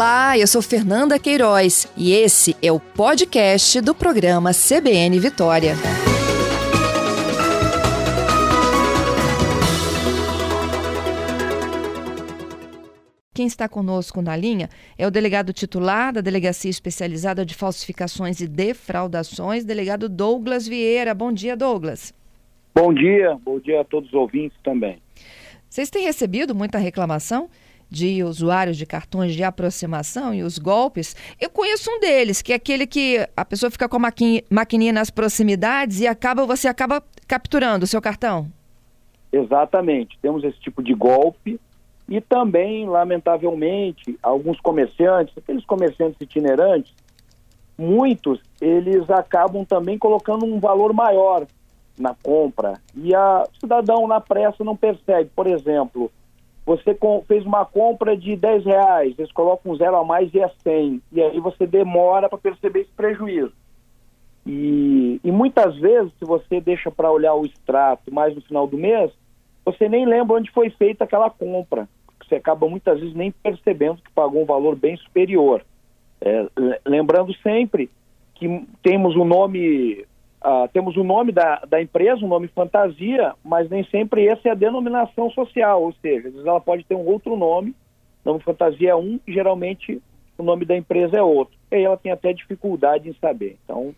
Olá, 0.00 0.38
eu 0.38 0.46
sou 0.46 0.62
Fernanda 0.62 1.18
Queiroz 1.18 1.86
e 1.94 2.14
esse 2.14 2.56
é 2.62 2.72
o 2.72 2.80
podcast 2.80 3.82
do 3.82 3.94
programa 3.94 4.50
CBN 4.50 5.20
Vitória. 5.20 5.74
Quem 13.34 13.46
está 13.46 13.68
conosco 13.68 14.22
na 14.22 14.34
linha 14.34 14.70
é 14.96 15.06
o 15.06 15.10
delegado 15.10 15.52
titular 15.52 16.14
da 16.14 16.22
Delegacia 16.22 16.70
Especializada 16.70 17.44
de 17.44 17.54
Falsificações 17.54 18.40
e 18.40 18.48
Defraudações, 18.48 19.66
delegado 19.66 20.08
Douglas 20.08 20.66
Vieira. 20.66 21.12
Bom 21.12 21.30
dia, 21.30 21.54
Douglas. 21.54 22.14
Bom 22.74 22.94
dia, 22.94 23.38
bom 23.44 23.60
dia 23.60 23.82
a 23.82 23.84
todos 23.84 24.08
os 24.08 24.14
ouvintes 24.14 24.56
também. 24.64 24.96
Vocês 25.68 25.90
têm 25.90 26.04
recebido 26.06 26.54
muita 26.54 26.78
reclamação 26.78 27.50
de 27.90 28.22
usuários 28.22 28.76
de 28.76 28.86
cartões 28.86 29.34
de 29.34 29.42
aproximação 29.42 30.32
e 30.32 30.42
os 30.42 30.58
golpes, 30.58 31.16
eu 31.40 31.50
conheço 31.50 31.90
um 31.90 31.98
deles, 31.98 32.40
que 32.40 32.52
é 32.52 32.56
aquele 32.56 32.86
que 32.86 33.26
a 33.36 33.44
pessoa 33.44 33.70
fica 33.70 33.88
com 33.88 33.96
a 33.96 34.12
maquininha 34.50 34.92
nas 34.92 35.10
proximidades 35.10 36.00
e 36.00 36.06
acaba 36.06 36.46
você 36.46 36.68
acaba 36.68 37.02
capturando 37.26 37.84
o 37.84 37.88
seu 37.88 38.00
cartão. 38.00 38.46
Exatamente. 39.32 40.18
Temos 40.22 40.44
esse 40.44 40.58
tipo 40.60 40.82
de 40.82 40.94
golpe 40.94 41.60
e 42.08 42.20
também, 42.20 42.88
lamentavelmente, 42.88 44.18
alguns 44.22 44.60
comerciantes, 44.60 45.36
aqueles 45.36 45.64
comerciantes 45.64 46.20
itinerantes, 46.20 46.92
muitos, 47.78 48.40
eles 48.60 49.08
acabam 49.08 49.64
também 49.64 49.96
colocando 49.96 50.44
um 50.44 50.58
valor 50.58 50.92
maior 50.92 51.46
na 51.98 52.14
compra 52.14 52.80
e 52.94 53.14
a 53.14 53.44
o 53.44 53.60
cidadão 53.60 54.06
na 54.06 54.20
pressa 54.20 54.64
não 54.64 54.76
percebe. 54.76 55.30
Por 55.34 55.46
exemplo, 55.46 56.10
você 56.70 56.96
fez 57.26 57.44
uma 57.44 57.64
compra 57.64 58.16
de 58.16 58.36
10 58.36 58.64
reais, 58.64 59.18
eles 59.18 59.32
colocam 59.32 59.72
um 59.72 59.76
zero 59.76 59.96
a 59.96 60.04
mais 60.04 60.32
e 60.32 60.38
é 60.38 60.48
100. 60.62 61.02
E 61.10 61.20
aí 61.20 61.40
você 61.40 61.66
demora 61.66 62.28
para 62.28 62.38
perceber 62.38 62.82
esse 62.82 62.92
prejuízo. 62.92 63.52
E, 64.46 65.20
e 65.24 65.32
muitas 65.32 65.76
vezes, 65.78 66.12
se 66.16 66.24
você 66.24 66.60
deixa 66.60 66.88
para 66.88 67.10
olhar 67.10 67.34
o 67.34 67.44
extrato 67.44 68.14
mais 68.14 68.36
no 68.36 68.40
final 68.42 68.68
do 68.68 68.78
mês, 68.78 69.10
você 69.64 69.88
nem 69.88 70.06
lembra 70.06 70.36
onde 70.36 70.48
foi 70.52 70.70
feita 70.70 71.02
aquela 71.02 71.28
compra. 71.28 71.88
Você 72.22 72.36
acaba 72.36 72.68
muitas 72.68 73.00
vezes 73.00 73.16
nem 73.16 73.32
percebendo 73.32 74.00
que 74.00 74.12
pagou 74.12 74.40
um 74.40 74.46
valor 74.46 74.76
bem 74.76 74.96
superior. 74.96 75.64
É, 76.20 76.46
lembrando 76.86 77.34
sempre 77.38 77.90
que 78.36 78.64
temos 78.80 79.16
o 79.16 79.24
nome 79.24 80.06
Uh, 80.42 80.66
temos 80.72 80.96
o 80.96 81.04
nome 81.04 81.32
da, 81.32 81.56
da 81.68 81.82
empresa, 81.82 82.24
um 82.24 82.28
nome 82.28 82.48
fantasia, 82.48 83.34
mas 83.44 83.68
nem 83.68 83.84
sempre 83.84 84.26
essa 84.26 84.48
é 84.48 84.52
a 84.52 84.54
denominação 84.54 85.30
social, 85.30 85.82
ou 85.82 85.92
seja, 86.00 86.28
às 86.28 86.32
vezes 86.34 86.46
ela 86.46 86.60
pode 86.60 86.82
ter 86.84 86.94
um 86.94 87.06
outro 87.06 87.36
nome, 87.36 87.74
o 88.24 88.30
nome 88.30 88.40
fantasia 88.42 88.90
é 88.90 88.96
um, 88.96 89.20
e 89.26 89.32
geralmente 89.32 90.00
o 90.38 90.42
nome 90.42 90.64
da 90.64 90.76
empresa 90.76 91.18
é 91.18 91.22
outro. 91.22 91.54
E 91.70 91.76
aí 91.76 91.84
ela 91.84 91.96
tem 91.96 92.10
até 92.10 92.32
dificuldade 92.32 93.08
em 93.08 93.14
saber. 93.20 93.58
Então, 93.64 93.94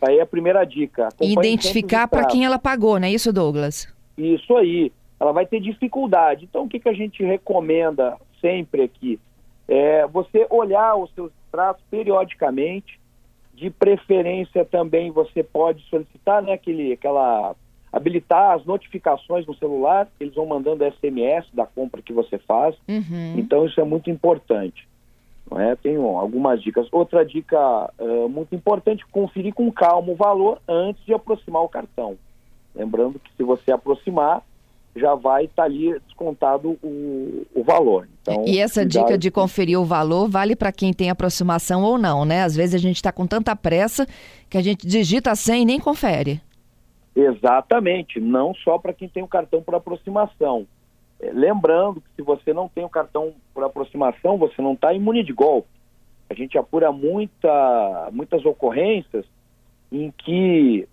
aí 0.00 0.18
é 0.18 0.22
a 0.22 0.26
primeira 0.26 0.64
dica. 0.64 1.08
Identificar 1.20 2.06
para 2.06 2.26
quem 2.26 2.44
ela 2.44 2.58
pagou, 2.58 3.00
não 3.00 3.08
é 3.08 3.10
isso, 3.10 3.32
Douglas? 3.32 3.92
Isso 4.16 4.56
aí. 4.56 4.92
Ela 5.18 5.32
vai 5.32 5.46
ter 5.46 5.60
dificuldade. 5.60 6.44
Então, 6.44 6.64
o 6.64 6.68
que, 6.68 6.78
que 6.78 6.88
a 6.88 6.92
gente 6.92 7.24
recomenda 7.24 8.16
sempre 8.40 8.82
aqui? 8.82 9.18
É 9.66 10.06
você 10.06 10.46
olhar 10.48 10.96
os 10.96 11.12
seus 11.14 11.32
extratos 11.44 11.82
periodicamente, 11.90 12.97
de 13.58 13.70
preferência 13.70 14.64
também 14.64 15.10
você 15.10 15.42
pode 15.42 15.82
solicitar, 15.88 16.42
né, 16.42 16.52
aquele, 16.52 16.92
aquela 16.92 17.54
habilitar 17.92 18.54
as 18.54 18.64
notificações 18.64 19.46
no 19.46 19.54
celular, 19.54 20.08
eles 20.20 20.34
vão 20.34 20.46
mandando 20.46 20.84
SMS 20.84 21.46
da 21.52 21.66
compra 21.66 22.02
que 22.02 22.12
você 22.12 22.38
faz. 22.38 22.76
Uhum. 22.86 23.34
Então 23.36 23.66
isso 23.66 23.80
é 23.80 23.84
muito 23.84 24.10
importante. 24.10 24.86
Não 25.50 25.58
é? 25.58 25.74
Tenho 25.76 26.06
algumas 26.18 26.62
dicas. 26.62 26.86
Outra 26.92 27.24
dica 27.24 27.90
uh, 27.98 28.28
muito 28.28 28.54
importante, 28.54 29.06
conferir 29.06 29.54
com 29.54 29.72
calma 29.72 30.12
o 30.12 30.16
valor 30.16 30.60
antes 30.68 31.02
de 31.06 31.14
aproximar 31.14 31.62
o 31.62 31.68
cartão. 31.68 32.18
Lembrando 32.74 33.18
que 33.18 33.30
se 33.34 33.42
você 33.42 33.72
aproximar, 33.72 34.42
já 34.98 35.14
vai 35.14 35.44
estar 35.44 35.62
tá 35.62 35.64
ali 35.64 35.98
descontado 36.00 36.78
o, 36.82 37.46
o 37.54 37.62
valor. 37.62 38.08
Então, 38.22 38.44
e 38.46 38.58
essa 38.58 38.82
cuidado. 38.82 39.06
dica 39.06 39.18
de 39.18 39.30
conferir 39.30 39.80
o 39.80 39.84
valor 39.84 40.28
vale 40.28 40.54
para 40.54 40.72
quem 40.72 40.92
tem 40.92 41.10
aproximação 41.10 41.82
ou 41.82 41.96
não, 41.96 42.24
né? 42.24 42.42
Às 42.42 42.54
vezes 42.54 42.74
a 42.74 42.78
gente 42.78 42.96
está 42.96 43.12
com 43.12 43.26
tanta 43.26 43.54
pressa 43.54 44.06
que 44.48 44.58
a 44.58 44.62
gente 44.62 44.86
digita 44.86 45.34
100 45.34 45.62
e 45.62 45.64
nem 45.64 45.80
confere. 45.80 46.40
Exatamente, 47.14 48.20
não 48.20 48.54
só 48.54 48.78
para 48.78 48.92
quem 48.92 49.08
tem 49.08 49.22
o 49.22 49.28
cartão 49.28 49.62
por 49.62 49.74
aproximação. 49.74 50.66
É, 51.20 51.32
lembrando 51.32 52.00
que 52.00 52.08
se 52.16 52.22
você 52.22 52.52
não 52.52 52.68
tem 52.68 52.84
o 52.84 52.88
cartão 52.88 53.32
por 53.52 53.64
aproximação, 53.64 54.38
você 54.38 54.62
não 54.62 54.74
está 54.74 54.92
imune 54.92 55.24
de 55.24 55.32
golpe. 55.32 55.68
A 56.30 56.34
gente 56.34 56.56
apura 56.56 56.92
muita, 56.92 58.08
muitas 58.12 58.44
ocorrências 58.44 59.24
em 59.90 60.12
que 60.16 60.86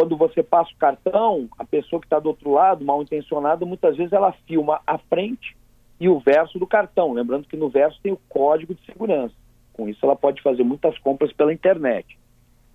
quando 0.00 0.16
você 0.16 0.42
passa 0.42 0.72
o 0.72 0.78
cartão, 0.78 1.46
a 1.58 1.64
pessoa 1.64 2.00
que 2.00 2.06
está 2.06 2.18
do 2.18 2.30
outro 2.30 2.52
lado, 2.52 2.82
mal 2.82 3.02
intencionada, 3.02 3.66
muitas 3.66 3.98
vezes 3.98 4.14
ela 4.14 4.32
filma 4.46 4.80
a 4.86 4.96
frente 4.96 5.54
e 6.00 6.08
o 6.08 6.18
verso 6.18 6.58
do 6.58 6.66
cartão. 6.66 7.12
Lembrando 7.12 7.46
que 7.46 7.54
no 7.54 7.68
verso 7.68 8.00
tem 8.02 8.10
o 8.10 8.20
código 8.26 8.74
de 8.74 8.82
segurança. 8.86 9.34
Com 9.74 9.90
isso, 9.90 9.98
ela 10.02 10.16
pode 10.16 10.40
fazer 10.40 10.64
muitas 10.64 10.96
compras 11.00 11.30
pela 11.34 11.52
internet. 11.52 12.18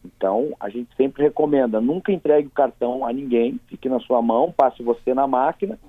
Então, 0.06 0.54
a 0.60 0.70
gente 0.70 0.96
sempre 0.96 1.24
recomenda: 1.24 1.82
nunca 1.82 2.12
entregue 2.12 2.48
o 2.48 2.52
cartão 2.52 3.04
a 3.04 3.12
ninguém, 3.12 3.60
fique 3.66 3.90
na 3.90 4.00
sua 4.02 4.22
mão, 4.22 4.54
passe 4.56 4.84
você 4.84 5.12
na 5.16 5.26
máquina 5.26 5.80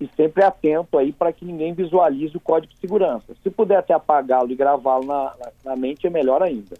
e 0.00 0.08
sempre 0.16 0.44
atento 0.44 0.96
aí 0.96 1.12
para 1.12 1.30
que 1.30 1.44
ninguém 1.44 1.74
visualize 1.74 2.34
o 2.34 2.40
código 2.40 2.72
de 2.72 2.80
segurança. 2.80 3.36
Se 3.42 3.50
puder 3.50 3.76
até 3.76 3.92
apagá-lo 3.92 4.50
e 4.50 4.56
gravá-lo 4.56 5.04
na, 5.04 5.34
na, 5.38 5.52
na 5.62 5.76
mente, 5.76 6.06
é 6.06 6.10
melhor 6.10 6.42
ainda. 6.42 6.74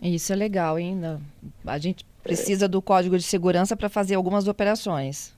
Isso 0.00 0.32
é 0.32 0.36
legal 0.36 0.76
ainda. 0.76 1.20
A 1.66 1.76
gente 1.78 2.06
precisa 2.28 2.68
do 2.68 2.80
código 2.82 3.16
de 3.16 3.24
segurança 3.24 3.76
para 3.76 3.88
fazer 3.88 4.14
algumas 4.14 4.46
operações. 4.46 5.36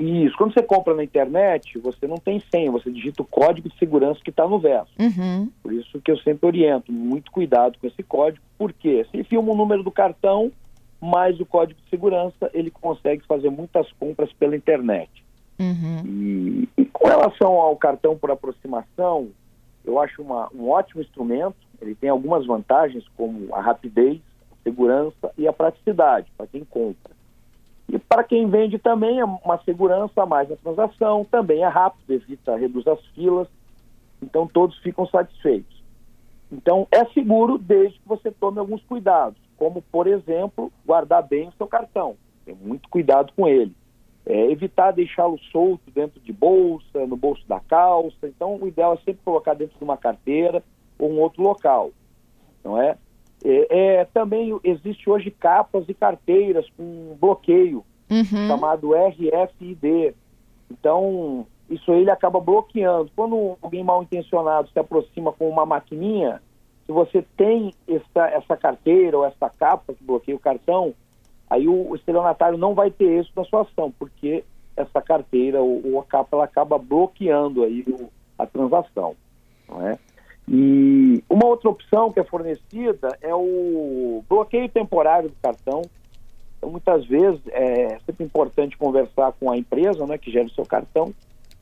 Isso. 0.00 0.34
Quando 0.38 0.54
você 0.54 0.62
compra 0.62 0.94
na 0.94 1.04
internet, 1.04 1.78
você 1.78 2.06
não 2.06 2.16
tem 2.16 2.42
senha, 2.50 2.70
você 2.70 2.90
digita 2.90 3.20
o 3.20 3.26
código 3.26 3.68
de 3.68 3.78
segurança 3.78 4.18
que 4.24 4.30
está 4.30 4.48
no 4.48 4.58
verso. 4.58 4.90
Uhum. 4.98 5.50
Por 5.62 5.74
isso 5.74 6.00
que 6.00 6.10
eu 6.10 6.16
sempre 6.18 6.46
oriento, 6.46 6.90
muito 6.90 7.30
cuidado 7.30 7.78
com 7.78 7.86
esse 7.86 8.02
código, 8.02 8.42
porque 8.56 9.06
se 9.10 9.22
filma 9.24 9.52
o 9.52 9.56
número 9.56 9.82
do 9.82 9.90
cartão, 9.90 10.50
mais 10.98 11.38
o 11.38 11.44
código 11.44 11.78
de 11.82 11.90
segurança, 11.90 12.50
ele 12.54 12.70
consegue 12.70 13.22
fazer 13.26 13.50
muitas 13.50 13.92
compras 13.92 14.32
pela 14.32 14.56
internet. 14.56 15.10
Uhum. 15.58 16.02
E, 16.06 16.68
e, 16.78 16.84
com 16.86 17.06
relação 17.06 17.52
ao 17.52 17.76
cartão 17.76 18.16
por 18.16 18.30
aproximação, 18.30 19.28
eu 19.84 20.00
acho 20.00 20.22
uma, 20.22 20.48
um 20.54 20.70
ótimo 20.70 21.02
instrumento, 21.02 21.56
ele 21.80 21.94
tem 21.94 22.08
algumas 22.08 22.46
vantagens, 22.46 23.04
como 23.16 23.54
a 23.54 23.60
rapidez, 23.60 24.18
segurança 24.62 25.32
e 25.36 25.46
a 25.46 25.52
praticidade 25.52 26.30
para 26.36 26.46
quem 26.46 26.64
compra. 26.64 27.12
E 27.88 27.98
para 27.98 28.22
quem 28.22 28.48
vende 28.48 28.78
também 28.78 29.18
é 29.18 29.24
uma 29.24 29.58
segurança 29.64 30.22
a 30.22 30.26
mais 30.26 30.48
na 30.48 30.56
transação, 30.56 31.24
também 31.24 31.64
é 31.64 31.68
rápido, 31.68 32.12
evita, 32.12 32.56
reduz 32.56 32.86
as 32.86 33.04
filas, 33.08 33.48
então 34.22 34.46
todos 34.46 34.78
ficam 34.78 35.06
satisfeitos. 35.06 35.82
Então 36.52 36.86
é 36.90 37.04
seguro 37.06 37.58
desde 37.58 37.98
que 37.98 38.08
você 38.08 38.30
tome 38.30 38.58
alguns 38.58 38.82
cuidados, 38.84 39.38
como 39.56 39.82
por 39.82 40.06
exemplo, 40.06 40.72
guardar 40.86 41.26
bem 41.26 41.48
o 41.48 41.52
seu 41.52 41.66
cartão. 41.66 42.16
Tem 42.44 42.54
muito 42.54 42.88
cuidado 42.88 43.32
com 43.34 43.48
ele. 43.48 43.74
É, 44.26 44.50
evitar 44.50 44.92
deixá-lo 44.92 45.38
solto 45.50 45.90
dentro 45.90 46.20
de 46.20 46.32
bolsa, 46.32 47.06
no 47.06 47.16
bolso 47.16 47.46
da 47.48 47.58
calça. 47.58 48.28
Então 48.28 48.56
o 48.60 48.68
ideal 48.68 48.94
é 48.94 48.96
sempre 48.98 49.22
colocar 49.24 49.54
dentro 49.54 49.76
de 49.76 49.84
uma 49.84 49.96
carteira 49.96 50.62
ou 50.98 51.10
um 51.10 51.20
outro 51.20 51.42
local. 51.42 51.90
Não 52.62 52.80
é? 52.80 52.96
É, 53.44 54.00
é, 54.00 54.04
também 54.06 54.58
existe 54.62 55.08
hoje 55.08 55.30
capas 55.30 55.84
e 55.88 55.94
carteiras 55.94 56.66
com 56.76 57.16
bloqueio, 57.20 57.84
uhum. 58.10 58.24
chamado 58.24 58.92
RFID. 58.92 60.14
Então, 60.70 61.46
isso 61.68 61.90
aí 61.92 62.00
ele 62.00 62.10
acaba 62.10 62.40
bloqueando. 62.40 63.10
Quando 63.16 63.56
alguém 63.62 63.82
mal 63.82 64.02
intencionado 64.02 64.68
se 64.68 64.78
aproxima 64.78 65.32
com 65.32 65.48
uma 65.48 65.64
maquininha, 65.64 66.42
se 66.86 66.92
você 66.92 67.24
tem 67.36 67.72
essa, 67.88 68.28
essa 68.28 68.56
carteira 68.56 69.16
ou 69.16 69.24
essa 69.24 69.48
capa 69.48 69.94
que 69.94 70.04
bloqueia 70.04 70.36
o 70.36 70.40
cartão, 70.40 70.94
aí 71.48 71.66
o, 71.68 71.90
o 71.90 71.96
estelionatário 71.96 72.58
não 72.58 72.74
vai 72.74 72.90
ter 72.90 73.04
êxito 73.04 73.40
na 73.40 73.46
sua 73.46 73.62
ação, 73.62 73.92
porque 73.98 74.44
essa 74.76 75.00
carteira 75.00 75.60
ou, 75.60 75.80
ou 75.84 76.00
a 76.00 76.04
capa 76.04 76.36
ela 76.36 76.44
acaba 76.44 76.78
bloqueando 76.78 77.62
aí 77.62 77.84
o, 77.88 78.10
a 78.38 78.46
transação. 78.46 79.14
Não 79.68 79.86
é? 79.86 79.98
E 80.52 81.22
uma 81.30 81.46
outra 81.46 81.70
opção 81.70 82.10
que 82.10 82.18
é 82.18 82.24
fornecida 82.24 83.16
é 83.22 83.32
o 83.32 84.24
bloqueio 84.28 84.68
temporário 84.68 85.28
do 85.28 85.36
cartão. 85.40 85.82
Então, 86.58 86.70
muitas 86.70 87.06
vezes 87.06 87.40
é 87.52 88.00
sempre 88.04 88.24
importante 88.24 88.76
conversar 88.76 89.32
com 89.38 89.48
a 89.48 89.56
empresa 89.56 90.04
né, 90.06 90.18
que 90.18 90.28
gera 90.28 90.46
o 90.46 90.50
seu 90.50 90.66
cartão 90.66 91.14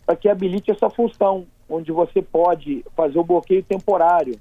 para 0.06 0.17
que 0.17 0.26
habilite 0.26 0.70
essa 0.70 0.88
função, 0.88 1.46
onde 1.69 1.93
você 1.93 2.23
pode 2.23 2.82
fazer 2.96 3.19
o 3.19 3.25
bloqueio 3.25 3.62
temporário. 3.62 4.40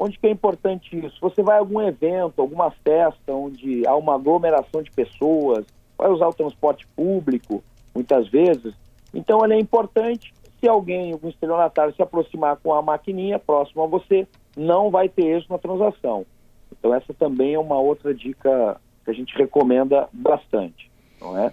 Onde 0.00 0.18
que 0.18 0.26
é 0.26 0.30
importante 0.30 0.98
isso? 0.98 1.16
Você 1.20 1.40
vai 1.40 1.56
a 1.56 1.60
algum 1.60 1.80
evento, 1.80 2.40
alguma 2.40 2.72
festa 2.72 3.32
onde 3.32 3.86
há 3.86 3.94
uma 3.94 4.16
aglomeração 4.16 4.82
de 4.82 4.90
pessoas, 4.90 5.64
vai 5.96 6.10
usar 6.10 6.26
o 6.26 6.34
transporte 6.34 6.88
público, 6.96 7.62
muitas 7.94 8.26
vezes. 8.26 8.74
Então, 9.14 9.44
ele 9.44 9.54
é 9.54 9.60
importante 9.60 10.34
se 10.60 10.68
alguém, 10.68 11.12
algum 11.12 11.28
estelionatário 11.28 11.94
se 11.94 12.02
aproximar 12.02 12.56
com 12.56 12.74
a 12.74 12.82
maquininha 12.82 13.38
próximo 13.38 13.82
a 13.82 13.86
você, 13.86 14.28
não 14.56 14.90
vai 14.90 15.08
ter 15.08 15.24
êxito 15.24 15.52
na 15.52 15.58
transação. 15.58 16.26
Então 16.70 16.94
essa 16.94 17.12
também 17.14 17.54
é 17.54 17.58
uma 17.58 17.78
outra 17.78 18.14
dica 18.14 18.80
que 19.04 19.10
a 19.10 19.14
gente 19.14 19.36
recomenda 19.36 20.08
bastante, 20.12 20.90
não 21.20 21.36
é? 21.38 21.52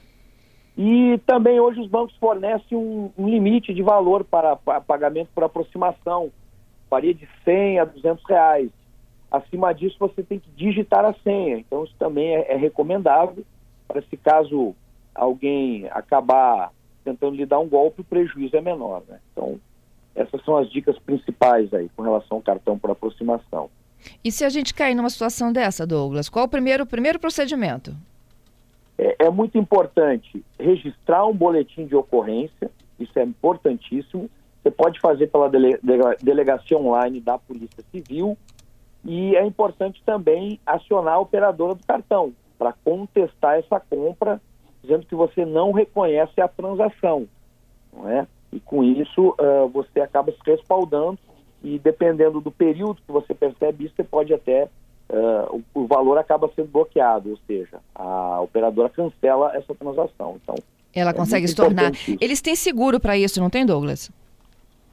E 0.77 1.19
também 1.25 1.59
hoje 1.59 1.79
os 1.79 1.87
bancos 1.87 2.15
fornecem 2.17 2.77
um, 2.77 3.11
um 3.17 3.27
limite 3.27 3.73
de 3.73 3.81
valor 3.81 4.23
para, 4.23 4.55
para, 4.55 4.79
pagamento 4.79 5.29
por 5.33 5.43
aproximação, 5.43 6.31
varia 6.89 7.13
de 7.13 7.27
100 7.43 7.79
a 7.79 7.85
200 7.85 8.23
reais. 8.25 8.69
Acima 9.31 9.73
disso 9.73 9.97
você 9.99 10.21
tem 10.21 10.39
que 10.39 10.49
digitar 10.51 11.03
a 11.03 11.13
senha, 11.23 11.57
então 11.57 11.83
isso 11.83 11.95
também 11.97 12.35
é, 12.35 12.53
é 12.53 12.55
recomendável 12.55 13.43
para 13.87 14.01
se 14.03 14.15
caso 14.17 14.75
alguém 15.15 15.87
acabar 15.89 16.71
tentando 17.07 17.35
lhe 17.35 17.45
dar 17.45 17.59
um 17.59 17.69
golpe, 17.69 18.01
o 18.01 18.03
prejuízo 18.03 18.57
é 18.57 18.61
menor. 18.61 19.01
Né? 19.07 19.19
Então 19.31 19.57
essas 20.13 20.43
são 20.43 20.57
as 20.57 20.69
dicas 20.69 20.97
principais 20.99 21.73
aí 21.73 21.89
com 21.95 22.01
relação 22.01 22.37
ao 22.37 22.41
cartão 22.41 22.77
por 22.77 22.89
aproximação. 22.89 23.69
E 24.23 24.31
se 24.31 24.43
a 24.43 24.49
gente 24.49 24.73
cair 24.73 24.95
numa 24.95 25.09
situação 25.09 25.53
dessa, 25.53 25.85
Douglas, 25.85 26.27
qual 26.27 26.45
o 26.45 26.49
primeiro, 26.49 26.85
primeiro 26.85 27.19
procedimento? 27.19 27.95
É, 28.97 29.25
é 29.25 29.29
muito 29.29 29.57
importante 29.57 30.43
registrar 30.59 31.25
um 31.25 31.33
boletim 31.33 31.85
de 31.85 31.95
ocorrência, 31.95 32.69
isso 32.99 33.17
é 33.17 33.23
importantíssimo. 33.23 34.29
Você 34.61 34.71
pode 34.71 34.99
fazer 34.99 35.27
pela 35.27 35.49
dele, 35.49 35.79
delegacia 36.21 36.77
online 36.77 37.21
da 37.21 37.37
Polícia 37.37 37.83
Civil 37.91 38.35
e 39.05 39.35
é 39.35 39.45
importante 39.45 40.01
também 40.03 40.59
acionar 40.65 41.13
a 41.13 41.19
operadora 41.19 41.75
do 41.75 41.85
cartão 41.85 42.33
para 42.57 42.73
contestar 42.83 43.59
essa 43.59 43.79
compra, 43.79 44.41
dizendo 44.81 45.05
que 45.05 45.15
você 45.15 45.45
não 45.45 45.71
reconhece 45.71 46.39
a 46.39 46.47
transação, 46.47 47.27
não 47.93 48.09
é? 48.09 48.27
E 48.51 48.59
com 48.59 48.83
isso 48.83 49.35
uh, 49.39 49.67
você 49.69 49.99
acaba 49.99 50.31
se 50.31 50.37
respaldando 50.45 51.19
e 51.63 51.79
dependendo 51.79 52.39
do 52.39 52.51
período 52.51 53.01
que 53.05 53.11
você 53.11 53.33
percebe 53.33 53.85
isso, 53.85 53.95
você 53.95 54.03
pode 54.03 54.33
até 54.33 54.69
uh, 55.09 55.63
o, 55.73 55.81
o, 55.81 55.87
valor 55.87 56.17
acaba 56.17 56.49
sendo 56.55 56.69
bloqueado, 56.69 57.31
ou 57.31 57.39
seja, 57.45 57.79
a 57.93 58.39
operadora 58.41 58.89
cancela 58.89 59.55
essa 59.55 59.73
transação. 59.75 60.37
Então, 60.41 60.55
ela 60.93 61.11
é 61.11 61.13
consegue 61.13 61.47
se 61.47 61.55
tornar. 61.55 61.91
Eles 62.21 62.41
têm 62.41 62.55
seguro 62.55 62.99
para 62.99 63.17
isso, 63.17 63.39
não 63.39 63.49
tem, 63.49 63.65
Douglas? 63.65 64.11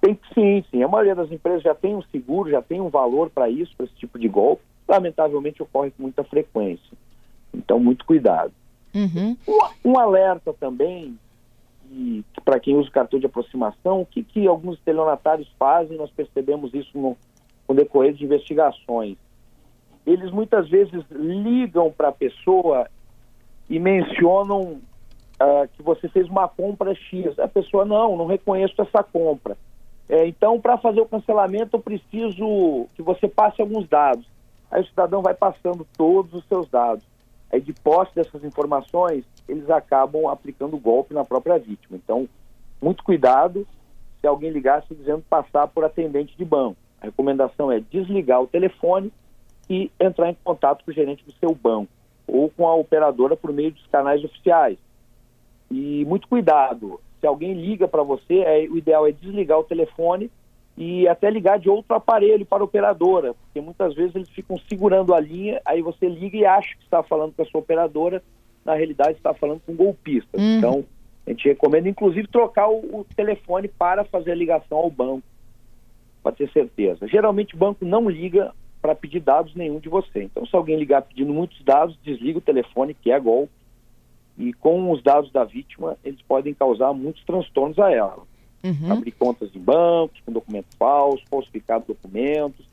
Tem 0.00 0.18
sim, 0.34 0.64
sim. 0.70 0.82
A 0.82 0.88
maioria 0.88 1.14
das 1.14 1.30
empresas 1.30 1.62
já 1.62 1.74
tem 1.74 1.94
um 1.94 2.02
seguro, 2.02 2.50
já 2.50 2.60
tem 2.60 2.80
um 2.80 2.88
valor 2.88 3.30
para 3.30 3.48
isso, 3.48 3.74
para 3.76 3.86
esse 3.86 3.94
tipo 3.94 4.18
de 4.18 4.28
golpe. 4.28 4.62
Lamentavelmente 4.86 5.62
ocorre 5.62 5.90
com 5.92 6.02
muita 6.02 6.22
frequência. 6.24 6.92
Então, 7.54 7.80
muito 7.80 8.04
cuidado. 8.04 8.52
Uhum. 8.94 9.36
Um, 9.48 9.90
um 9.90 9.98
alerta 9.98 10.52
também 10.52 11.18
para 12.44 12.58
quem 12.58 12.76
usa 12.76 12.88
o 12.88 12.92
cartão 12.92 13.18
de 13.18 13.26
aproximação, 13.26 14.00
o 14.00 14.06
que, 14.06 14.22
que 14.22 14.46
alguns 14.46 14.78
estelionatários 14.78 15.48
fazem, 15.58 15.96
nós 15.96 16.10
percebemos 16.10 16.74
isso 16.74 16.90
no, 16.98 17.16
no 17.68 17.74
decorrer 17.74 18.14
de 18.14 18.24
investigações. 18.24 19.16
Eles 20.06 20.30
muitas 20.30 20.68
vezes 20.68 21.02
ligam 21.10 21.90
para 21.90 22.08
a 22.08 22.12
pessoa 22.12 22.88
e 23.70 23.78
mencionam 23.78 24.80
uh, 25.40 25.68
que 25.74 25.82
você 25.82 26.08
fez 26.08 26.28
uma 26.28 26.48
compra 26.48 26.94
X. 26.94 27.38
A 27.38 27.48
pessoa, 27.48 27.84
não, 27.84 28.16
não 28.16 28.26
reconheço 28.26 28.74
essa 28.82 29.02
compra. 29.02 29.56
É, 30.08 30.26
então, 30.26 30.60
para 30.60 30.76
fazer 30.76 31.00
o 31.00 31.06
cancelamento, 31.06 31.76
eu 31.76 31.80
preciso 31.80 32.86
que 32.94 33.02
você 33.02 33.26
passe 33.26 33.62
alguns 33.62 33.88
dados. 33.88 34.26
Aí 34.70 34.82
o 34.82 34.86
cidadão 34.86 35.22
vai 35.22 35.32
passando 35.32 35.86
todos 35.96 36.34
os 36.34 36.44
seus 36.46 36.68
dados. 36.68 37.04
Aí, 37.52 37.60
de 37.60 37.72
posse 37.72 38.14
dessas 38.14 38.42
informações, 38.44 39.24
eles 39.48 39.68
acabam 39.70 40.26
aplicando 40.26 40.78
golpe 40.78 41.14
na 41.14 41.24
própria 41.24 41.58
vítima. 41.58 41.96
Então, 41.96 42.28
muito 42.80 43.04
cuidado 43.04 43.66
se 44.20 44.26
alguém 44.26 44.50
ligasse 44.50 44.94
dizendo 44.94 45.22
passar 45.28 45.68
por 45.68 45.84
atendente 45.84 46.36
de 46.36 46.44
banco. 46.44 46.76
A 47.00 47.06
recomendação 47.06 47.70
é 47.70 47.80
desligar 47.80 48.42
o 48.42 48.46
telefone 48.46 49.12
e 49.68 49.90
entrar 50.00 50.30
em 50.30 50.36
contato 50.42 50.84
com 50.84 50.90
o 50.90 50.94
gerente 50.94 51.24
do 51.24 51.32
seu 51.32 51.54
banco 51.54 51.90
ou 52.26 52.50
com 52.50 52.66
a 52.66 52.74
operadora 52.74 53.36
por 53.36 53.52
meio 53.52 53.70
dos 53.70 53.86
canais 53.86 54.24
oficiais. 54.24 54.78
E 55.70 56.04
muito 56.06 56.28
cuidado, 56.28 57.00
se 57.20 57.26
alguém 57.26 57.54
liga 57.54 57.86
para 57.86 58.02
você, 58.02 58.40
é, 58.40 58.66
o 58.68 58.76
ideal 58.76 59.06
é 59.06 59.12
desligar 59.12 59.58
o 59.58 59.64
telefone 59.64 60.30
e 60.76 61.06
até 61.06 61.30
ligar 61.30 61.58
de 61.58 61.68
outro 61.68 61.94
aparelho 61.94 62.44
para 62.44 62.62
a 62.62 62.64
operadora, 62.64 63.34
porque 63.34 63.60
muitas 63.60 63.94
vezes 63.94 64.16
eles 64.16 64.28
ficam 64.30 64.58
segurando 64.68 65.14
a 65.14 65.20
linha, 65.20 65.60
aí 65.64 65.80
você 65.82 66.08
liga 66.08 66.36
e 66.36 66.44
acha 66.44 66.74
que 66.76 66.82
está 66.82 67.02
falando 67.02 67.32
com 67.32 67.42
a 67.42 67.46
sua 67.46 67.60
operadora 67.60 68.22
na 68.64 68.74
realidade 68.74 69.18
está 69.18 69.34
falando 69.34 69.60
com 69.60 69.74
golpistas. 69.74 70.40
Uhum. 70.40 70.58
Então, 70.58 70.84
a 71.26 71.30
gente 71.30 71.46
recomenda, 71.46 71.88
inclusive, 71.88 72.26
trocar 72.28 72.68
o, 72.68 73.00
o, 73.00 73.06
telefone 73.14 73.68
para 73.68 74.04
fazer 74.04 74.32
a 74.32 74.34
ligação 74.34 74.78
ao 74.78 74.90
banco, 74.90 75.26
para 76.22 76.32
ter 76.32 76.50
certeza. 76.50 77.06
Geralmente, 77.06 77.54
o 77.54 77.58
banco 77.58 77.84
não 77.84 78.08
liga 78.08 78.52
para 78.80 78.94
pedir 78.94 79.20
dados 79.20 79.54
nenhum 79.54 79.78
de 79.78 79.88
você. 79.88 80.22
Então, 80.22 80.46
se 80.46 80.56
alguém 80.56 80.78
ligar 80.78 81.02
pedindo 81.02 81.32
muitos 81.32 81.62
dados, 81.62 81.98
desliga 82.02 82.38
o 82.38 82.42
telefone, 82.42 82.94
que 82.94 83.10
é 83.10 83.20
golpe. 83.20 83.52
E 84.36 84.52
com 84.52 84.90
os 84.90 85.02
dados 85.02 85.30
da 85.30 85.44
vítima, 85.44 85.96
eles 86.04 86.20
podem 86.22 86.52
causar 86.54 86.92
muitos 86.92 87.24
transtornos 87.24 87.78
a 87.78 87.90
ela. 87.90 88.22
Uhum. 88.64 88.92
Abrir 88.92 89.12
contas 89.12 89.52
de 89.52 89.58
bancos 89.58 90.20
com 90.24 90.32
documentos 90.32 90.74
falsos, 90.78 91.22
falsificar 91.28 91.80
documentos. 91.80 92.66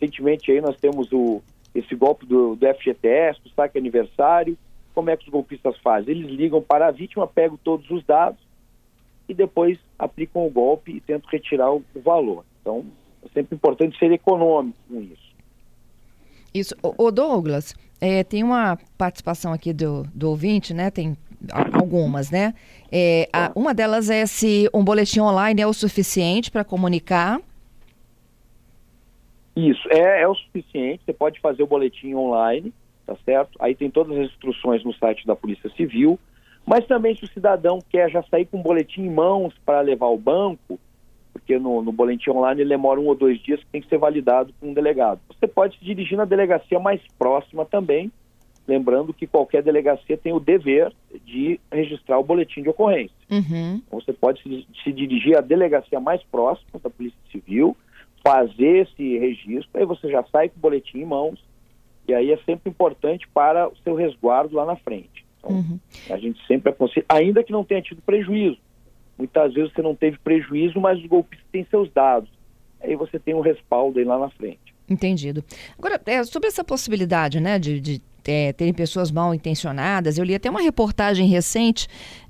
Recentemente 0.00 0.52
aí 0.52 0.60
nós 0.60 0.76
temos 0.76 1.10
o, 1.12 1.42
esse 1.74 1.94
golpe 1.96 2.24
do, 2.24 2.54
do 2.54 2.66
FGTS, 2.74 3.40
do 3.42 3.50
saque 3.50 3.76
aniversário, 3.76 4.56
como 4.94 5.10
é 5.10 5.16
que 5.16 5.24
os 5.24 5.30
golpistas 5.30 5.76
fazem? 5.78 6.16
Eles 6.16 6.30
ligam 6.30 6.62
para 6.62 6.88
a 6.88 6.90
vítima, 6.90 7.26
pegam 7.26 7.58
todos 7.62 7.90
os 7.90 8.02
dados 8.04 8.40
e 9.28 9.34
depois 9.34 9.78
aplicam 9.98 10.46
o 10.46 10.50
golpe 10.50 10.92
e 10.92 11.00
tentam 11.00 11.28
retirar 11.30 11.70
o, 11.72 11.84
o 11.94 12.00
valor. 12.00 12.44
Então, 12.62 12.86
é 13.22 13.28
sempre 13.28 13.56
importante 13.56 13.98
ser 13.98 14.10
econômico 14.12 14.78
com 14.88 15.02
isso. 15.02 15.26
Isso. 16.54 16.74
O 16.82 17.10
Douglas, 17.10 17.74
é, 18.00 18.24
tem 18.24 18.42
uma 18.42 18.78
participação 18.96 19.52
aqui 19.52 19.72
do, 19.72 20.04
do 20.14 20.30
ouvinte, 20.30 20.72
né? 20.72 20.90
Tem 20.90 21.16
algumas, 21.52 22.30
né? 22.30 22.54
É, 22.90 23.28
a, 23.32 23.52
uma 23.54 23.74
delas 23.74 24.10
é 24.10 24.26
se 24.26 24.68
um 24.72 24.84
boletim 24.84 25.20
online 25.20 25.60
é 25.60 25.66
o 25.66 25.72
suficiente 25.72 26.50
para 26.50 26.64
comunicar. 26.64 27.40
Isso, 29.54 29.88
é, 29.90 30.22
é 30.22 30.28
o 30.28 30.34
suficiente. 30.34 31.02
Você 31.04 31.12
pode 31.12 31.40
fazer 31.40 31.62
o 31.62 31.66
boletim 31.66 32.14
online 32.14 32.72
tá 33.06 33.16
certo? 33.24 33.56
Aí 33.60 33.74
tem 33.74 33.90
todas 33.90 34.18
as 34.18 34.26
instruções 34.26 34.84
no 34.84 34.92
site 34.92 35.26
da 35.26 35.36
Polícia 35.36 35.70
Civil, 35.70 36.18
mas 36.66 36.84
também 36.86 37.14
se 37.14 37.24
o 37.24 37.28
cidadão 37.28 37.78
quer 37.88 38.10
já 38.10 38.22
sair 38.24 38.44
com 38.46 38.58
um 38.58 38.62
boletim 38.62 39.02
em 39.02 39.10
mãos 39.10 39.54
para 39.64 39.80
levar 39.80 40.06
ao 40.06 40.18
banco, 40.18 40.78
porque 41.32 41.58
no, 41.58 41.80
no, 41.80 41.92
boletim 41.92 42.30
online 42.30 42.62
ele 42.62 42.70
demora 42.70 42.98
um 42.98 43.06
ou 43.06 43.14
dois 43.14 43.40
dias 43.40 43.60
que 43.60 43.66
tem 43.66 43.80
que 43.80 43.88
ser 43.88 43.98
validado 43.98 44.52
com 44.58 44.70
um 44.70 44.74
delegado. 44.74 45.20
Você 45.28 45.46
pode 45.46 45.78
se 45.78 45.84
dirigir 45.84 46.18
na 46.18 46.24
delegacia 46.24 46.80
mais 46.80 47.00
próxima 47.16 47.64
também, 47.64 48.10
lembrando 48.66 49.14
que 49.14 49.26
qualquer 49.26 49.62
delegacia 49.62 50.16
tem 50.16 50.32
o 50.32 50.40
dever 50.40 50.92
de 51.24 51.60
registrar 51.70 52.18
o 52.18 52.24
boletim 52.24 52.62
de 52.62 52.68
ocorrência. 52.68 53.14
Uhum. 53.30 53.82
Então, 53.86 54.00
você 54.00 54.12
pode 54.12 54.42
se, 54.42 54.66
se 54.82 54.92
dirigir 54.92 55.36
à 55.36 55.40
delegacia 55.40 56.00
mais 56.00 56.22
próxima 56.24 56.80
da 56.82 56.90
Polícia 56.90 57.18
Civil, 57.30 57.76
fazer 58.24 58.88
esse 58.88 59.18
registro, 59.18 59.70
aí 59.74 59.84
você 59.84 60.10
já 60.10 60.24
sai 60.24 60.48
com 60.48 60.56
o 60.56 60.60
boletim 60.60 60.98
em 60.98 61.04
mãos, 61.04 61.38
e 62.08 62.14
aí 62.14 62.32
é 62.32 62.36
sempre 62.38 62.70
importante 62.70 63.26
para 63.28 63.68
o 63.68 63.76
seu 63.84 63.94
resguardo 63.94 64.56
lá 64.56 64.64
na 64.64 64.76
frente. 64.76 65.24
Então, 65.38 65.56
uhum. 65.56 65.78
a 66.10 66.16
gente 66.16 66.44
sempre 66.46 66.70
aconselha, 66.70 67.06
ainda 67.08 67.44
que 67.44 67.52
não 67.52 67.64
tenha 67.64 67.82
tido 67.82 68.02
prejuízo. 68.02 68.58
Muitas 69.16 69.54
vezes 69.54 69.72
você 69.72 69.80
não 69.80 69.94
teve 69.94 70.18
prejuízo, 70.18 70.80
mas 70.80 70.98
os 70.98 71.06
golpistas 71.06 71.46
têm 71.50 71.64
seus 71.70 71.90
dados. 71.92 72.28
Aí 72.80 72.94
você 72.94 73.18
tem 73.18 73.34
um 73.34 73.40
respaldo 73.40 73.98
aí 73.98 74.04
lá 74.04 74.18
na 74.18 74.28
frente. 74.30 74.74
Entendido. 74.88 75.42
Agora, 75.78 76.00
é, 76.06 76.22
sobre 76.24 76.48
essa 76.48 76.62
possibilidade, 76.62 77.40
né, 77.40 77.58
de, 77.58 77.80
de 77.80 78.02
é, 78.28 78.52
terem 78.52 78.72
pessoas 78.72 79.10
mal 79.10 79.34
intencionadas. 79.34 80.18
Eu 80.18 80.24
li 80.24 80.34
até 80.34 80.50
uma 80.50 80.60
reportagem 80.60 81.26
recente 81.26 81.88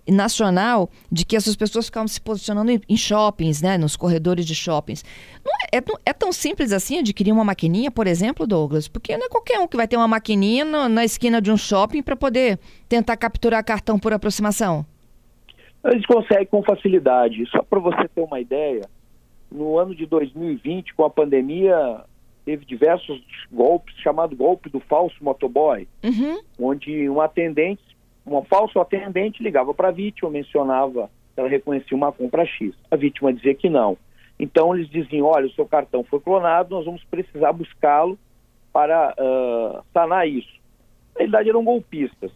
nacional 0.09 0.89
de 1.11 1.25
que 1.25 1.37
essas 1.37 1.57
pessoas 1.57 1.87
ficavam 1.87 2.07
se 2.07 2.21
posicionando 2.21 2.71
em, 2.71 2.81
em 2.89 2.97
shoppings, 2.97 3.61
né, 3.61 3.77
nos 3.77 3.97
corredores 3.97 4.47
de 4.47 4.55
shoppings. 4.55 5.05
Não 5.45 5.53
é, 5.53 5.79
é, 5.79 6.11
é, 6.11 6.13
tão 6.13 6.33
simples 6.33 6.73
assim 6.73 6.99
adquirir 6.99 7.33
uma 7.33 7.45
maquininha, 7.45 7.91
por 7.91 8.07
exemplo, 8.07 8.47
Douglas? 8.47 8.89
Porque 8.89 9.17
não 9.17 9.27
é 9.27 9.29
qualquer 9.29 9.59
um 9.59 9.67
que 9.67 9.77
vai 9.77 9.89
ter 9.89 9.97
uma 9.97 10.09
maquininha 10.09 10.65
no, 10.65 10.89
na 10.89 11.05
esquina 11.05 11.41
de 11.41 11.51
um 11.51 11.57
shopping 11.57 12.03
para 12.03 12.17
poder 12.17 12.59
tentar 12.89 13.17
capturar 13.17 13.65
cartão 13.65 13.99
por 13.99 14.13
aproximação. 14.13 14.87
Eles 15.85 16.07
conseguem 16.07 16.47
com 16.47 16.63
facilidade. 16.63 17.45
Só 17.51 17.63
para 17.63 17.79
você 17.79 18.09
ter 18.09 18.21
uma 18.21 18.41
ideia, 18.41 18.83
no 19.51 19.79
ano 19.79 19.95
de 19.95 20.07
2020, 20.07 20.95
com 20.95 21.05
a 21.05 21.11
pandemia, 21.11 22.05
teve 22.47 22.65
diversos 22.65 23.21
golpes, 23.53 23.95
chamado 23.97 24.37
golpe 24.37 24.71
do 24.71 24.79
falso 24.79 25.17
motoboy, 25.21 25.87
uhum. 26.03 26.41
onde 26.59 27.11
um 27.11 27.21
atendente, 27.21 27.83
um 28.25 28.43
falso 28.45 28.81
atendente 28.81 29.43
ligava 29.43 29.75
para 29.75 29.89
a 29.89 29.93
vítima, 29.93 30.31
mencionava 30.31 31.11
que 31.35 31.41
ela 31.41 31.49
reconhecia 31.49 31.97
uma 31.97 32.13
compra 32.13 32.47
X. 32.47 32.73
A 32.89 32.97
vítima 32.97 33.33
dizia 33.33 33.55
que 33.55 33.69
não. 33.69 33.99
Então 34.39 34.75
eles 34.75 34.89
diziam, 34.89 35.27
olha, 35.27 35.47
o 35.47 35.53
seu 35.53 35.67
cartão 35.67 36.05
foi 36.05 36.21
clonado, 36.21 36.75
nós 36.75 36.85
vamos 36.85 37.03
precisar 37.05 37.53
buscá-lo 37.53 38.17
para 38.73 39.15
uh, 39.19 39.83
sanar 39.93 40.29
isso. 40.29 40.55
Na 41.15 41.21
realidade 41.21 41.49
eram 41.49 41.65
golpistas. 41.65 42.31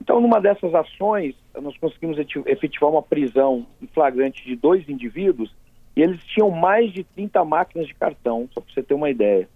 Então, 0.00 0.20
numa 0.20 0.40
dessas 0.40 0.74
ações, 0.74 1.36
nós 1.60 1.76
conseguimos 1.78 2.18
efetivar 2.46 2.90
uma 2.90 3.02
prisão 3.02 3.64
em 3.80 3.86
flagrante 3.86 4.44
de 4.44 4.56
dois 4.56 4.88
indivíduos 4.88 5.54
E 5.96 6.02
eles 6.02 6.22
tinham 6.24 6.50
mais 6.50 6.92
de 6.92 7.04
30 7.04 7.44
máquinas 7.44 7.86
de 7.86 7.94
cartão, 7.94 8.48
só 8.52 8.60
para 8.60 8.72
você 8.72 8.82
ter 8.82 8.94
uma 8.94 9.10
ideia. 9.10 9.48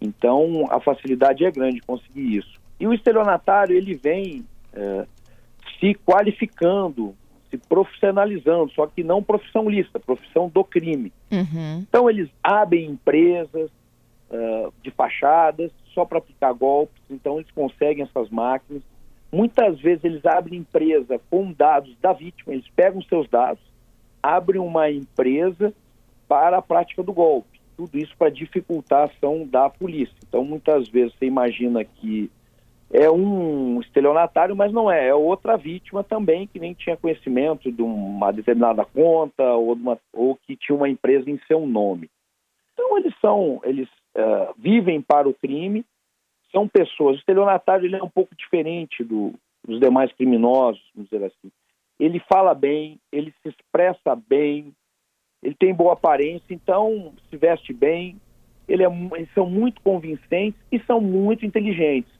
Então, 0.00 0.64
a 0.70 0.80
facilidade 0.80 1.44
é 1.44 1.50
grande 1.50 1.76
de 1.76 1.82
conseguir 1.82 2.36
isso. 2.36 2.60
E 2.78 2.86
o 2.86 2.92
estelionatário, 2.92 3.76
ele 3.76 3.94
vem 3.94 4.44
é, 4.72 5.06
se 5.78 5.94
qualificando, 5.94 7.14
se 7.50 7.56
profissionalizando, 7.56 8.70
só 8.72 8.86
que 8.86 9.02
não 9.02 9.22
profissão 9.22 9.68
lista, 9.68 9.98
profissão 9.98 10.48
do 10.48 10.64
crime. 10.64 11.12
Uhum. 11.30 11.84
Então, 11.88 12.10
eles 12.10 12.28
abrem 12.42 12.90
empresas 12.90 13.70
uh, 14.30 14.72
de 14.82 14.90
fachadas 14.90 15.70
só 15.94 16.04
para 16.04 16.18
aplicar 16.18 16.52
golpes, 16.52 17.02
então 17.08 17.38
eles 17.38 17.50
conseguem 17.52 18.04
essas 18.04 18.28
máquinas. 18.28 18.82
Muitas 19.32 19.80
vezes 19.80 20.04
eles 20.04 20.24
abrem 20.24 20.60
empresa 20.60 21.18
com 21.30 21.52
dados 21.52 21.96
da 22.00 22.12
vítima, 22.12 22.52
eles 22.52 22.68
pegam 22.74 23.02
seus 23.02 23.28
dados, 23.28 23.62
abrem 24.34 24.60
uma 24.60 24.90
empresa 24.90 25.72
para 26.26 26.58
a 26.58 26.62
prática 26.62 27.02
do 27.02 27.12
golpe. 27.12 27.60
Tudo 27.76 27.96
isso 27.96 28.16
para 28.16 28.30
dificultar 28.30 29.02
a 29.02 29.04
ação 29.04 29.46
da 29.46 29.68
polícia. 29.68 30.16
Então, 30.26 30.44
muitas 30.44 30.88
vezes 30.88 31.14
você 31.14 31.26
imagina 31.26 31.84
que 31.84 32.30
é 32.90 33.10
um 33.10 33.80
estelionatário, 33.80 34.56
mas 34.56 34.72
não 34.72 34.90
é. 34.90 35.08
É 35.08 35.14
outra 35.14 35.56
vítima 35.56 36.02
também 36.02 36.46
que 36.46 36.58
nem 36.58 36.72
tinha 36.72 36.96
conhecimento 36.96 37.70
de 37.70 37.82
uma 37.82 38.32
determinada 38.32 38.84
conta 38.84 39.44
ou, 39.54 39.74
uma, 39.74 39.98
ou 40.12 40.36
que 40.36 40.56
tinha 40.56 40.76
uma 40.76 40.88
empresa 40.88 41.30
em 41.30 41.38
seu 41.46 41.66
nome. 41.66 42.08
Então, 42.72 42.96
eles 42.98 43.14
são, 43.20 43.60
eles 43.64 43.88
uh, 44.16 44.54
vivem 44.56 45.00
para 45.00 45.28
o 45.28 45.34
crime, 45.34 45.84
são 46.50 46.66
pessoas. 46.66 47.16
O 47.16 47.18
estelionatário 47.18 47.86
ele 47.86 47.96
é 47.96 48.02
um 48.02 48.08
pouco 48.10 48.34
diferente 48.34 49.04
do, 49.04 49.34
dos 49.66 49.78
demais 49.80 50.12
criminosos, 50.12 50.82
vamos 50.94 51.10
dizer 51.10 51.24
assim. 51.24 51.50
Ele 51.98 52.20
fala 52.20 52.54
bem, 52.54 53.00
ele 53.10 53.32
se 53.42 53.48
expressa 53.48 54.14
bem, 54.28 54.72
ele 55.42 55.54
tem 55.54 55.74
boa 55.74 55.94
aparência, 55.94 56.52
então 56.52 57.12
se 57.30 57.36
veste 57.36 57.72
bem, 57.72 58.20
ele 58.68 58.84
é, 58.84 58.88
eles 59.14 59.32
são 59.34 59.48
muito 59.48 59.80
convincentes 59.80 60.60
e 60.70 60.78
são 60.80 61.00
muito 61.00 61.46
inteligentes. 61.46 62.12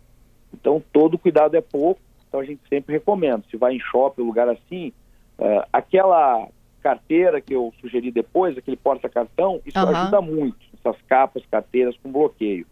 Então 0.53 0.83
todo 0.93 1.19
cuidado 1.19 1.57
é 1.57 1.61
pouco, 1.61 2.01
então 2.29 2.41
a 2.41 2.45
gente 2.45 2.63
sempre 2.69 2.95
recomenda. 2.95 3.45
Se 3.51 3.57
vai 3.57 3.75
em 3.75 3.81
shopping, 3.81 4.23
lugar 4.23 4.49
assim, 4.49 4.93
uh, 5.39 5.67
aquela 5.73 6.49
carteira 6.83 7.41
que 7.41 7.53
eu 7.53 7.75
sugeri 7.81 8.13
depois, 8.13 8.57
aquele 8.57 8.77
porta-cartão, 8.77 9.61
isso 9.67 9.79
uhum. 9.79 9.89
ajuda 9.89 10.21
muito. 10.21 10.59
Essas 10.79 11.01
capas, 11.03 11.45
carteiras 11.51 11.97
com 11.97 12.13
bloqueio, 12.13 12.65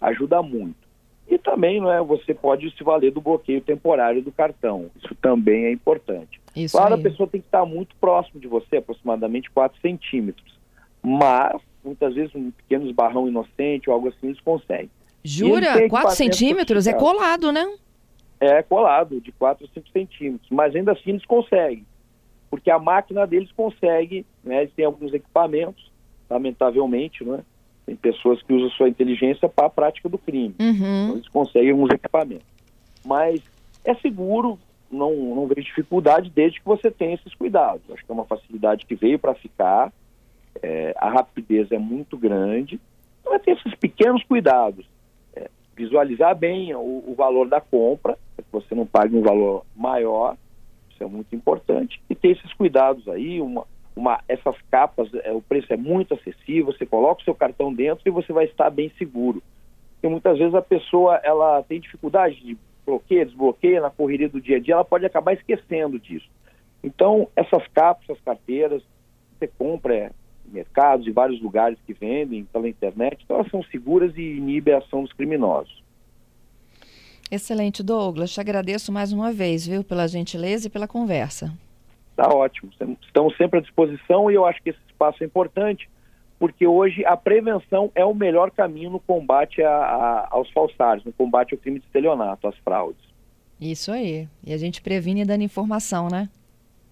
ajuda 0.00 0.42
muito. 0.42 0.90
E 1.28 1.38
também 1.38 1.80
não 1.80 1.92
é, 1.92 2.02
você 2.02 2.34
pode 2.34 2.68
se 2.76 2.82
valer 2.82 3.12
do 3.12 3.20
bloqueio 3.20 3.60
temporário 3.60 4.20
do 4.20 4.32
cartão. 4.32 4.90
Isso 4.96 5.14
também 5.22 5.66
é 5.66 5.72
importante. 5.72 6.39
Isso 6.54 6.76
claro, 6.76 6.94
aí. 6.94 7.00
a 7.00 7.02
pessoa 7.02 7.28
tem 7.28 7.40
que 7.40 7.46
estar 7.46 7.64
muito 7.64 7.94
próximo 7.96 8.40
de 8.40 8.48
você, 8.48 8.78
aproximadamente 8.78 9.50
4 9.50 9.80
centímetros. 9.80 10.58
Mas, 11.02 11.60
muitas 11.84 12.14
vezes, 12.14 12.34
um 12.34 12.50
pequeno 12.50 12.86
esbarrão 12.86 13.28
inocente 13.28 13.88
ou 13.88 13.94
algo 13.94 14.08
assim, 14.08 14.28
eles 14.28 14.40
conseguem. 14.40 14.90
Jura? 15.24 15.88
4 15.88 16.10
centímetros? 16.12 16.86
É 16.86 16.92
colado, 16.92 17.52
né? 17.52 17.66
É 18.40 18.62
colado, 18.62 19.20
de 19.20 19.32
4 19.32 19.66
a 19.66 19.74
5 19.74 19.88
centímetros. 19.90 20.50
Mas 20.50 20.74
ainda 20.74 20.92
assim 20.92 21.10
eles 21.10 21.24
conseguem. 21.24 21.84
Porque 22.50 22.70
a 22.70 22.78
máquina 22.78 23.26
deles 23.26 23.52
consegue, 23.52 24.26
né? 24.42 24.62
Eles 24.62 24.74
têm 24.74 24.84
alguns 24.84 25.12
equipamentos, 25.14 25.90
lamentavelmente, 26.28 27.22
né? 27.24 27.40
Tem 27.86 27.94
pessoas 27.94 28.42
que 28.42 28.52
usam 28.52 28.70
sua 28.70 28.88
inteligência 28.88 29.48
para 29.48 29.66
a 29.66 29.70
prática 29.70 30.08
do 30.08 30.18
crime. 30.18 30.54
Uhum. 30.58 31.04
Então, 31.04 31.12
eles 31.16 31.28
conseguem 31.28 31.70
alguns 31.70 31.90
equipamentos. 31.90 32.46
Mas 33.04 33.40
é 33.84 33.94
seguro, 33.94 34.58
não, 34.90 35.14
não 35.14 35.46
vejo 35.46 35.66
dificuldade 35.66 36.30
desde 36.30 36.60
que 36.60 36.66
você 36.66 36.90
tenha 36.90 37.14
esses 37.14 37.34
cuidados. 37.34 37.82
Acho 37.90 38.04
que 38.04 38.10
é 38.10 38.14
uma 38.14 38.24
facilidade 38.24 38.86
que 38.86 38.94
veio 38.94 39.18
para 39.18 39.34
ficar. 39.34 39.92
É, 40.62 40.94
a 40.96 41.08
rapidez 41.08 41.70
é 41.70 41.78
muito 41.78 42.16
grande. 42.16 42.80
Então, 43.20 43.34
é 43.34 43.38
ter 43.38 43.52
esses 43.52 43.74
pequenos 43.74 44.22
cuidados 44.24 44.84
visualizar 45.80 46.36
bem 46.36 46.74
o, 46.74 47.04
o 47.06 47.14
valor 47.16 47.48
da 47.48 47.60
compra, 47.60 48.18
para 48.36 48.44
que 48.44 48.52
você 48.52 48.74
não 48.74 48.86
pague 48.86 49.16
um 49.16 49.22
valor 49.22 49.64
maior, 49.74 50.36
isso 50.90 51.02
é 51.02 51.06
muito 51.06 51.34
importante, 51.34 52.00
e 52.08 52.14
ter 52.14 52.32
esses 52.32 52.52
cuidados 52.52 53.08
aí, 53.08 53.40
uma, 53.40 53.66
uma, 53.96 54.20
essas 54.28 54.56
capas, 54.70 55.08
é, 55.24 55.32
o 55.32 55.40
preço 55.40 55.72
é 55.72 55.76
muito 55.76 56.12
acessível, 56.12 56.66
você 56.66 56.84
coloca 56.84 57.22
o 57.22 57.24
seu 57.24 57.34
cartão 57.34 57.72
dentro 57.72 58.02
e 58.06 58.10
você 58.10 58.32
vai 58.32 58.44
estar 58.44 58.68
bem 58.68 58.92
seguro. 58.98 59.42
Porque 59.94 60.08
muitas 60.08 60.38
vezes 60.38 60.54
a 60.54 60.62
pessoa 60.62 61.16
ela 61.22 61.62
tem 61.62 61.80
dificuldade 61.80 62.36
de 62.40 62.58
bloqueio, 62.90 63.26
desbloqueia 63.26 63.80
na 63.80 63.90
correria 63.90 64.28
do 64.28 64.40
dia 64.40 64.56
a 64.56 64.60
dia, 64.60 64.74
ela 64.74 64.84
pode 64.84 65.06
acabar 65.06 65.32
esquecendo 65.32 65.98
disso. 65.98 66.28
Então, 66.82 67.28
essas 67.36 67.66
capas, 67.68 68.04
essas 68.08 68.22
carteiras, 68.22 68.82
você 69.38 69.46
compra 69.46 69.94
é, 69.94 70.10
mercados 70.46 71.06
e 71.06 71.10
vários 71.10 71.40
lugares 71.40 71.78
que 71.86 71.92
vendem 71.92 72.44
pela 72.44 72.68
internet, 72.68 73.22
então 73.22 73.36
elas 73.36 73.50
são 73.50 73.62
seguras 73.64 74.16
e 74.16 74.22
inibem 74.22 74.74
a 74.74 74.78
ação 74.78 75.02
dos 75.02 75.12
criminosos. 75.12 75.82
Excelente, 77.30 77.82
Douglas. 77.82 78.32
Te 78.32 78.40
agradeço 78.40 78.90
mais 78.90 79.12
uma 79.12 79.32
vez, 79.32 79.66
viu, 79.66 79.84
pela 79.84 80.08
gentileza 80.08 80.66
e 80.66 80.70
pela 80.70 80.88
conversa. 80.88 81.52
Tá 82.16 82.28
ótimo. 82.28 82.72
Estamos 83.02 83.36
sempre 83.36 83.60
à 83.60 83.62
disposição 83.62 84.30
e 84.30 84.34
eu 84.34 84.44
acho 84.44 84.60
que 84.62 84.70
esse 84.70 84.80
espaço 84.88 85.22
é 85.22 85.26
importante, 85.26 85.88
porque 86.40 86.66
hoje 86.66 87.04
a 87.04 87.16
prevenção 87.16 87.92
é 87.94 88.04
o 88.04 88.12
melhor 88.12 88.50
caminho 88.50 88.90
no 88.90 88.98
combate 88.98 89.62
a, 89.62 89.70
a, 89.70 90.28
aos 90.32 90.50
falsários, 90.50 91.04
no 91.04 91.12
combate 91.12 91.54
ao 91.54 91.60
crime 91.60 91.78
de 91.78 91.86
estelionato, 91.86 92.48
às 92.48 92.56
fraudes. 92.58 93.00
Isso 93.60 93.92
aí. 93.92 94.26
E 94.44 94.52
a 94.52 94.58
gente 94.58 94.82
previne 94.82 95.24
dando 95.24 95.44
informação, 95.44 96.08
né? 96.08 96.28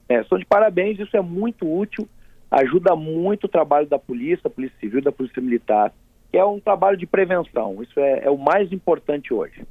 É, 0.09 0.21
estou 0.21 0.39
de 0.39 0.45
parabéns, 0.45 1.01
isso 1.01 1.17
é 1.17 1.21
muito 1.21 1.67
útil 1.67 2.09
ajuda 2.51 2.97
muito 2.97 3.45
o 3.45 3.49
trabalho 3.49 3.87
da 3.87 3.99
polícia, 3.99 4.45
da 4.45 4.51
polícia 4.51 4.79
civil, 4.81 5.03
da 5.03 5.13
polícia 5.13 5.43
militar, 5.43 5.93
que 6.31 6.39
é 6.39 6.45
um 6.45 6.61
trabalho 6.61 6.97
de 6.97 7.07
prevenção. 7.07 7.83
Isso 7.83 7.99
é, 8.01 8.25
é 8.25 8.31
o 8.31 8.39
mais 8.39 8.73
importante 8.73 9.33
hoje. 9.33 9.63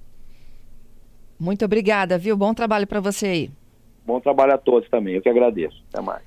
Muito 1.39 1.65
obrigada, 1.65 2.17
viu? 2.17 2.36
Bom 2.36 2.53
trabalho 2.53 2.88
para 2.88 3.00
você 3.00 3.27
aí. 3.27 3.51
Bom 4.05 4.19
trabalho 4.19 4.53
a 4.53 4.57
todos 4.57 4.89
também. 4.89 5.15
Eu 5.15 5.22
que 5.22 5.29
agradeço. 5.29 5.84
Até 5.91 6.01
mais. 6.01 6.24